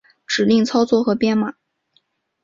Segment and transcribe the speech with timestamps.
[0.25, 1.53] 指令操作和编码